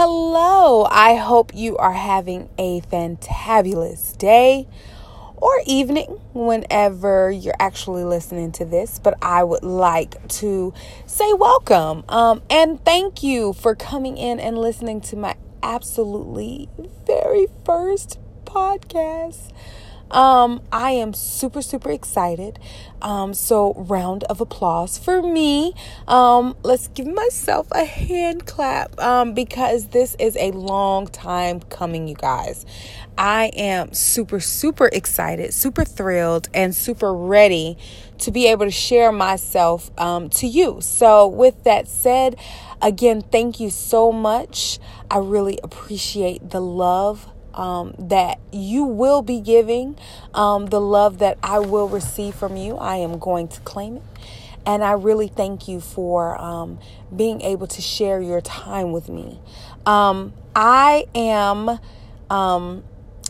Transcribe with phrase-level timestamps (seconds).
[0.00, 4.68] Hello, I hope you are having a fantabulous day
[5.34, 9.00] or evening whenever you're actually listening to this.
[9.00, 10.72] But I would like to
[11.06, 15.34] say welcome um, and thank you for coming in and listening to my
[15.64, 16.68] absolutely
[17.04, 19.50] very first podcast.
[20.10, 22.58] Um, I am super, super excited.
[23.00, 25.74] Um, so round of applause for me.
[26.06, 28.98] Um, let's give myself a hand clap.
[29.00, 32.66] Um, because this is a long time coming, you guys.
[33.16, 37.76] I am super, super excited, super thrilled, and super ready
[38.18, 40.80] to be able to share myself um, to you.
[40.80, 42.36] So, with that said,
[42.80, 44.78] again, thank you so much.
[45.10, 49.96] I really appreciate the love um, that you will be giving,
[50.34, 52.76] um, the love that I will receive from you.
[52.76, 54.02] I am going to claim it.
[54.66, 56.78] And I really thank you for um,
[57.14, 59.40] being able to share your time with me.
[59.86, 61.78] Um, I am
[62.28, 62.84] um,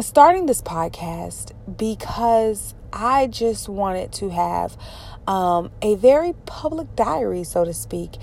[0.00, 4.76] starting this podcast because I just wanted to have
[5.28, 8.16] um, a very public diary, so to speak.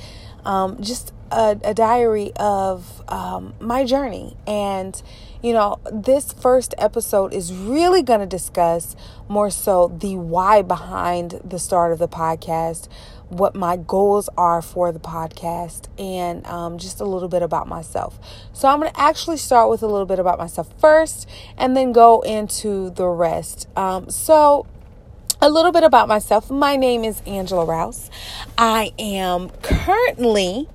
[0.80, 4.38] Just a, a diary of um, my journey.
[4.48, 5.02] And,
[5.44, 8.96] you know, this first episode is really going to discuss
[9.28, 12.88] more so the why behind the start of the podcast,
[13.28, 18.18] what my goals are for the podcast, and um, just a little bit about myself.
[18.54, 21.92] So, I'm going to actually start with a little bit about myself first and then
[21.92, 23.68] go into the rest.
[23.76, 24.66] Um, so,
[25.42, 26.50] a little bit about myself.
[26.50, 28.10] My name is Angela Rouse.
[28.58, 30.68] I am currently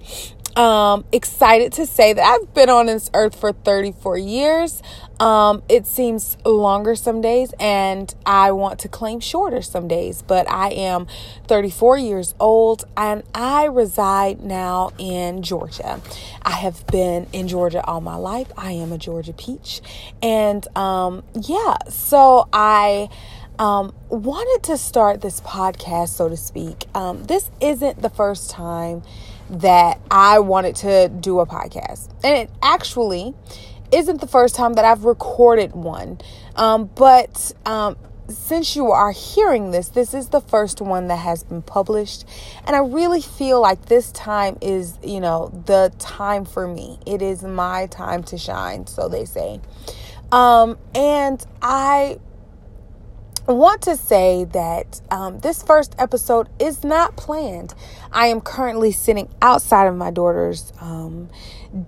[0.57, 4.83] um, excited to say that I've been on this earth for 34 years.
[5.19, 10.51] Um, it seems longer some days, and I want to claim shorter some days, but
[10.51, 11.07] I am
[11.47, 16.01] 34 years old and I reside now in Georgia.
[16.43, 18.51] I have been in Georgia all my life.
[18.57, 19.81] I am a Georgia peach,
[20.23, 23.09] and um, yeah, so I.
[23.59, 26.85] Um, wanted to start this podcast, so to speak.
[26.95, 29.03] Um, this isn't the first time
[29.51, 32.09] that I wanted to do a podcast.
[32.25, 33.35] And it actually
[33.93, 36.19] isn't the first time that I've recorded one.
[36.57, 37.97] Um, but um,
[38.29, 42.25] since you are hearing this, this is the first one that has been published.
[42.67, 46.99] And I really feel like this time is, you know, the time for me.
[47.07, 49.61] It is my time to shine, so they say.
[50.31, 52.19] Um, and I
[53.51, 57.75] want to say that um, this first episode is not planned.
[58.13, 61.29] I am currently sitting outside of my daughter's um,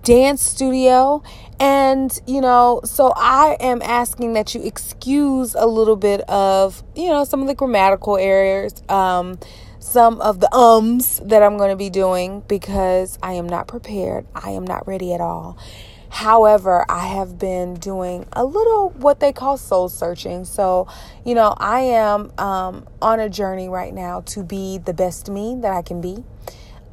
[0.03, 1.23] dance studio,
[1.57, 7.09] and you know, so I am asking that you excuse a little bit of you
[7.09, 8.83] know some of the grammatical errors.
[8.89, 9.39] Um,
[9.79, 14.25] some of the ums that I'm going to be doing because I am not prepared.
[14.33, 15.59] I am not ready at all.
[16.15, 20.45] However, I have been doing a little what they call soul searching.
[20.45, 20.87] So,
[21.25, 25.57] you know, I am um, on a journey right now to be the best me
[25.59, 26.23] that I can be.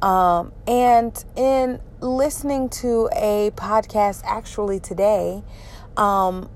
[0.01, 5.41] Um, and in listening to a podcast actually today,
[5.95, 6.49] um,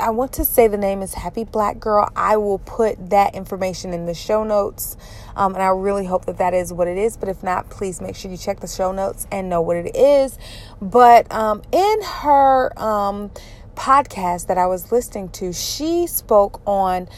[0.00, 2.08] I, want to say the name is Happy Black Girl.
[2.14, 4.96] I will put that information in the show notes.
[5.36, 7.16] Um, and I really hope that that is what it is.
[7.16, 9.96] But if not, please make sure you check the show notes and know what it
[9.96, 10.38] is.
[10.80, 13.30] But um, in her um,
[13.74, 17.08] podcast that I was listening to, she spoke on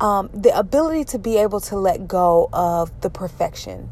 [0.00, 3.88] um, the ability to be able to let go of the perfection.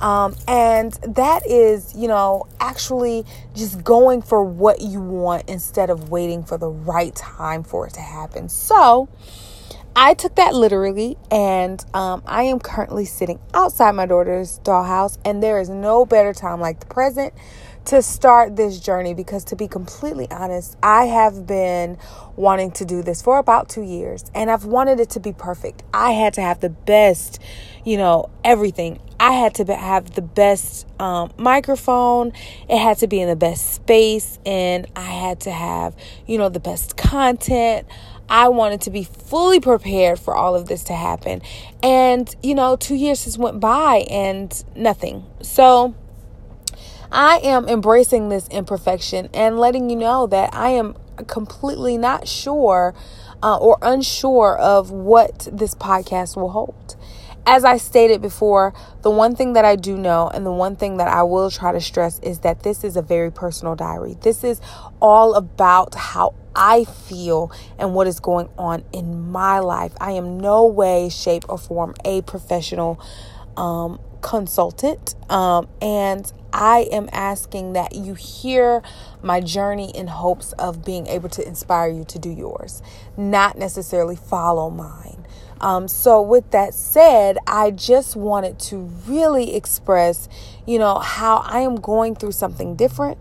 [0.00, 6.10] Um, and that is, you know, actually just going for what you want instead of
[6.10, 8.48] waiting for the right time for it to happen.
[8.48, 9.08] So,
[10.00, 15.42] I took that literally, and um, I am currently sitting outside my daughter's dollhouse, and
[15.42, 17.34] there is no better time like the present
[17.88, 21.96] to start this journey because, to be completely honest, I have been
[22.36, 25.82] wanting to do this for about two years, and I've wanted it to be perfect.
[25.94, 27.40] I had to have the best,
[27.86, 29.00] you know, everything.
[29.18, 32.34] I had to have the best um, microphone.
[32.68, 35.96] It had to be in the best space, and I had to have,
[36.26, 37.86] you know, the best content.
[38.28, 41.40] I wanted to be fully prepared for all of this to happen.
[41.82, 45.24] And, you know, two years has went by and nothing.
[45.40, 45.94] So
[47.10, 50.96] I am embracing this imperfection and letting you know that I am
[51.26, 52.94] completely not sure
[53.42, 56.96] uh, or unsure of what this podcast will hold
[57.48, 60.98] as I stated before, the one thing that I do know and the one thing
[60.98, 64.18] that I will try to stress is that this is a very personal diary.
[64.20, 64.60] This is
[65.00, 69.94] all about how I feel and what is going on in my life.
[69.98, 73.00] I am no way, shape, or form a professional
[73.56, 75.14] um, consultant.
[75.30, 78.82] Um, and I am asking that you hear
[79.22, 82.82] my journey in hopes of being able to inspire you to do yours,
[83.16, 85.26] not necessarily follow mine.
[85.60, 90.28] Um, so, with that said, I just wanted to really express,
[90.66, 93.18] you know, how I am going through something different.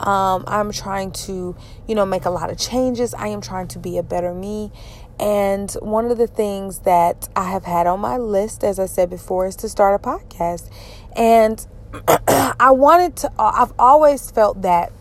[0.00, 1.56] Um, I'm trying to,
[1.86, 3.14] you know, make a lot of changes.
[3.14, 4.72] I am trying to be a better me.
[5.20, 9.08] And one of the things that I have had on my list, as I said
[9.08, 10.68] before, is to start a podcast.
[11.14, 11.64] And
[11.94, 14.92] I wanted to, I've always felt that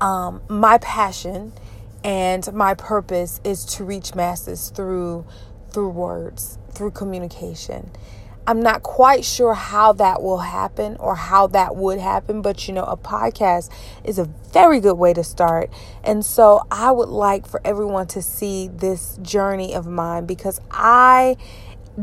[0.00, 1.52] um, my passion
[2.04, 5.24] and my purpose is to reach masses through
[5.70, 7.90] through words, through communication.
[8.46, 12.74] I'm not quite sure how that will happen or how that would happen, but you
[12.74, 13.70] know, a podcast
[14.04, 15.70] is a very good way to start.
[16.02, 21.36] And so I would like for everyone to see this journey of mine because I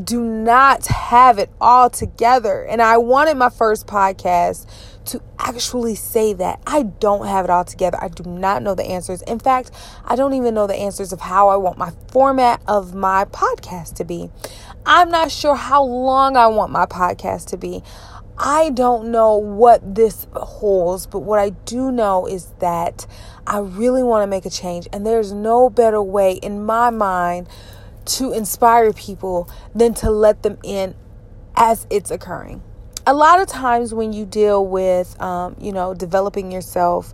[0.05, 2.63] do not have it all together.
[2.63, 4.67] And I wanted my first podcast
[5.05, 7.97] to actually say that I don't have it all together.
[7.99, 9.23] I do not know the answers.
[9.23, 9.71] In fact,
[10.05, 13.95] I don't even know the answers of how I want my format of my podcast
[13.95, 14.29] to be.
[14.85, 17.81] I'm not sure how long I want my podcast to be.
[18.37, 23.05] I don't know what this holds, but what I do know is that
[23.45, 27.49] I really want to make a change, and there's no better way in my mind
[28.09, 30.95] to inspire people than to let them in
[31.55, 32.63] as it's occurring.
[33.05, 37.13] A lot of times when you deal with, um, you know, developing yourself,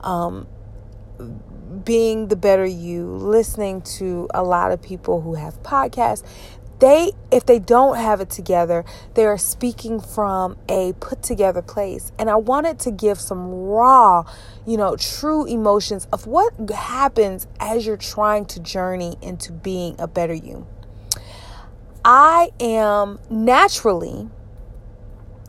[0.00, 0.46] um,
[1.84, 6.24] being the better you, listening to a lot of people who have podcasts,
[6.78, 8.84] they if they don't have it together
[9.14, 14.24] they are speaking from a put together place and i wanted to give some raw
[14.66, 20.06] you know true emotions of what happens as you're trying to journey into being a
[20.06, 20.66] better you
[22.04, 24.28] i am naturally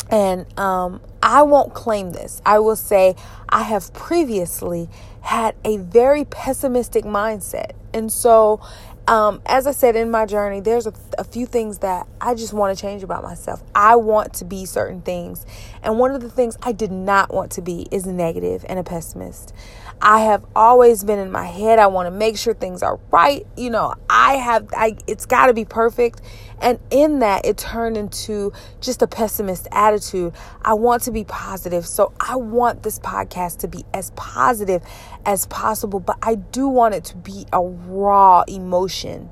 [0.10, 2.42] and um, I won't claim this.
[2.46, 3.16] I will say
[3.50, 4.90] I have previously
[5.20, 7.72] had a very pessimistic mindset.
[7.94, 8.62] And so
[9.08, 12.54] um, as I said in my journey, there's a, a few things that I just
[12.54, 13.64] want to change about myself.
[13.74, 15.46] I want to be certain things.
[15.84, 18.84] And one of the things I did not want to be is negative and a
[18.84, 19.54] pessimist.
[20.02, 21.80] I have always been in my head.
[21.80, 23.48] I want to make sure things are right.
[23.56, 26.22] You know, I have, I, it's got to be perfect.
[26.62, 30.34] And in that, it turned into just a pessimist attitude.
[30.62, 31.86] I want to be positive.
[31.86, 34.84] So I want this podcast to be as positive
[35.26, 39.30] as possible, but I do want it to be a raw emotion.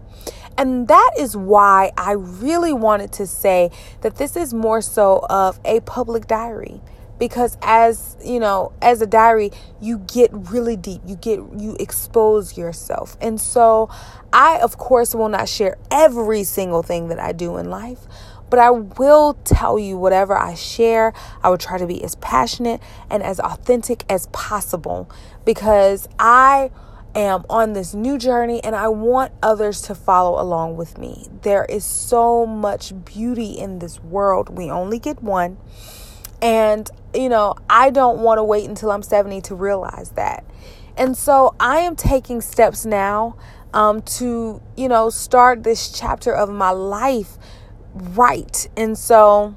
[0.57, 3.71] And that is why I really wanted to say
[4.01, 6.81] that this is more so of a public diary.
[7.17, 11.01] Because as you know as a diary you get really deep.
[11.05, 13.15] You get you expose yourself.
[13.21, 13.89] And so
[14.33, 18.05] i of course will not share every single thing that i do in life
[18.49, 21.13] but i will tell you whatever i share.
[21.41, 25.09] I will try to be as passionate and as authentic as possible
[25.45, 26.69] because i
[27.15, 31.27] am on this new journey and I want others to follow along with me.
[31.41, 34.49] There is so much beauty in this world.
[34.49, 35.57] We only get one.
[36.41, 40.45] And, you know, I don't want to wait until I'm 70 to realize that.
[40.97, 43.37] And so I am taking steps now
[43.73, 47.37] um, to, you know, start this chapter of my life
[47.93, 48.67] right.
[48.77, 49.55] And so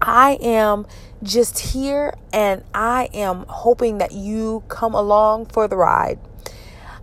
[0.00, 0.86] I am
[1.22, 6.18] just here and I am hoping that you come along for the ride.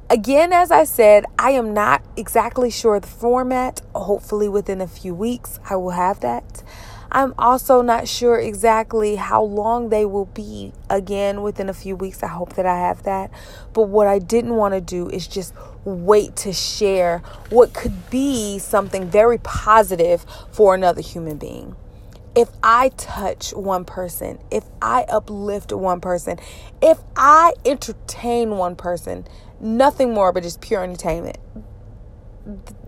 [0.10, 3.82] Again, as I said, I am not exactly sure the format.
[3.94, 6.64] Hopefully, within a few weeks, I will have that.
[7.12, 10.74] I'm also not sure exactly how long they will be.
[10.90, 13.32] Again, within a few weeks, I hope that I have that.
[13.74, 15.54] But what I didn't want to do is just
[15.86, 21.76] wait to share what could be something very positive for another human being.
[22.36, 26.38] If I touch one person, if I uplift one person,
[26.82, 29.28] if I entertain one person,
[29.60, 31.38] nothing more but just pure entertainment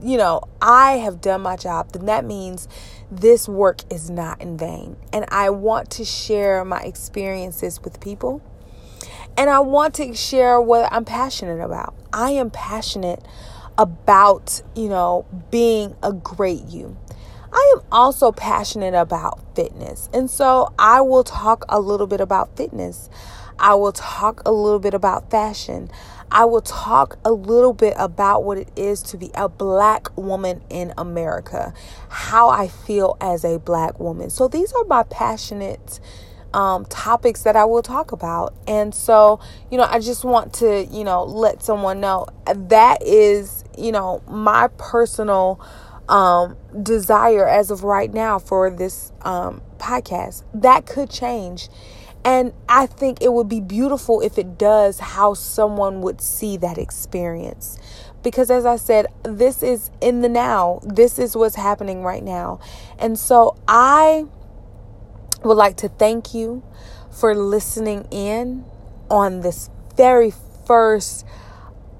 [0.01, 2.67] you know, I have done my job, then that means
[3.11, 4.95] this work is not in vain.
[5.13, 8.41] And I want to share my experiences with people.
[9.37, 11.95] And I want to share what I'm passionate about.
[12.11, 13.23] I am passionate
[13.77, 16.97] about, you know, being a great you.
[17.53, 20.09] I am also passionate about fitness.
[20.13, 23.09] And so I will talk a little bit about fitness.
[23.59, 25.91] I will talk a little bit about fashion.
[26.31, 30.61] I will talk a little bit about what it is to be a black woman
[30.69, 31.73] in America,
[32.07, 34.29] how I feel as a black woman.
[34.29, 35.99] So these are my passionate
[36.53, 38.53] um, topics that I will talk about.
[38.67, 39.39] And so,
[39.69, 44.23] you know, I just want to, you know, let someone know that is, you know,
[44.27, 45.59] my personal
[46.11, 50.43] um, desire as of right now for this um, podcast.
[50.53, 51.69] That could change.
[52.23, 56.77] And I think it would be beautiful if it does, how someone would see that
[56.77, 57.79] experience.
[58.21, 62.59] Because as I said, this is in the now, this is what's happening right now.
[62.99, 64.25] And so I
[65.43, 66.61] would like to thank you
[67.09, 68.65] for listening in
[69.09, 70.31] on this very
[70.67, 71.25] first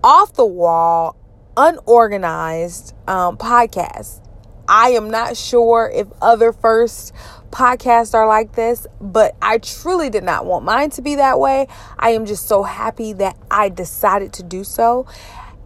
[0.04, 1.16] off the wall,
[1.58, 4.22] unorganized um, podcast.
[4.68, 7.14] I am not sure if other first
[7.52, 11.68] podcasts are like this, but I truly did not want mine to be that way.
[12.00, 15.06] I am just so happy that I decided to do so.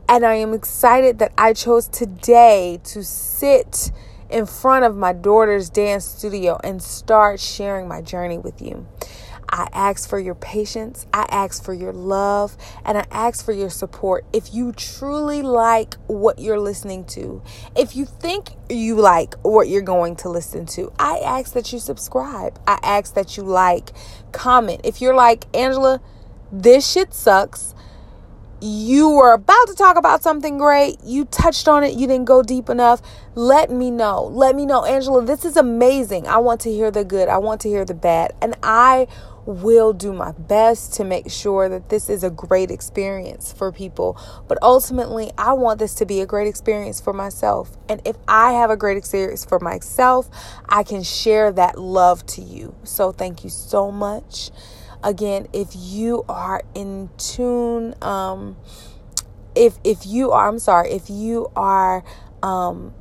[0.10, 3.92] And I am excited that I chose today to sit
[4.30, 8.88] in front of my daughter's dance studio and start sharing my journey with you.
[9.50, 11.06] I ask for your patience.
[11.14, 12.58] I ask for your love.
[12.84, 14.26] And I ask for your support.
[14.34, 17.42] If you truly like what you're listening to,
[17.76, 21.80] if you think you like what you're going to listen to, I ask that you
[21.80, 22.60] subscribe.
[22.68, 23.92] I ask that you like,
[24.32, 24.82] comment.
[24.84, 26.02] If you're like, Angela,
[26.52, 27.76] this shit sucks
[28.62, 32.42] you were about to talk about something great, you touched on it, you didn't go
[32.42, 33.02] deep enough,
[33.36, 34.24] let me know.
[34.26, 36.28] Let me know, Angela, this is amazing.
[36.28, 38.34] I want to hear the good, I want to hear the bad.
[38.42, 39.08] And I
[39.46, 44.18] will do my best to make sure that this is a great experience for people.
[44.48, 47.78] But ultimately, I want this to be a great experience for myself.
[47.88, 50.30] And if I have a great experience for myself,
[50.68, 52.76] I can share that love to you.
[52.84, 54.52] So thank you so much.
[55.04, 58.58] Again, if you are in tune, um,
[59.56, 62.04] if if you are, I'm sorry, if you are
[62.42, 62.94] um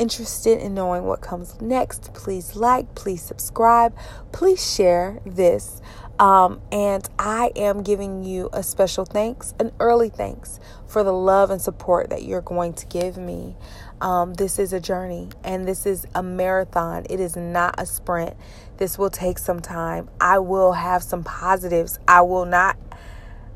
[0.00, 3.94] interested in knowing what comes next, please like, please subscribe,
[4.32, 5.82] please share this.
[6.18, 11.50] Um, and I am giving you a special thanks, an early thanks for the love
[11.50, 13.56] and support that you're going to give me.
[14.00, 17.06] Um, this is a journey and this is a marathon.
[17.08, 18.36] It is not a sprint.
[18.78, 20.08] This will take some time.
[20.20, 21.98] I will have some positives.
[22.08, 22.76] I will not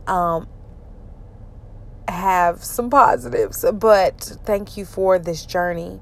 [0.06, 0.48] um,
[2.08, 6.00] have some positives, but thank you for this journey.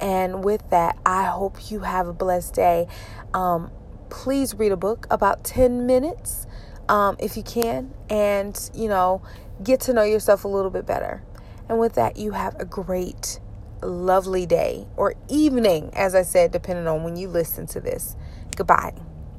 [0.00, 2.88] And with that, I hope you have a blessed day.
[3.34, 3.70] Um,
[4.08, 6.46] please read a book about 10 minutes
[6.88, 9.22] um, if you can, and you know,
[9.62, 11.22] get to know yourself a little bit better.
[11.68, 13.38] And with that, you have a great,
[13.82, 18.16] lovely day or evening, as I said, depending on when you listen to this.
[18.56, 19.09] Goodbye.